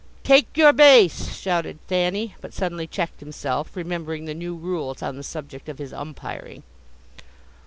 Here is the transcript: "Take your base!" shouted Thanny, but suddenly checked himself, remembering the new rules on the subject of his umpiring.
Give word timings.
"Take 0.23 0.57
your 0.57 0.73
base!" 0.73 1.31
shouted 1.37 1.77
Thanny, 1.87 2.33
but 2.41 2.55
suddenly 2.55 2.87
checked 2.87 3.19
himself, 3.19 3.75
remembering 3.75 4.25
the 4.25 4.33
new 4.33 4.55
rules 4.55 5.03
on 5.03 5.15
the 5.15 5.21
subject 5.21 5.69
of 5.69 5.77
his 5.77 5.93
umpiring. 5.93 6.63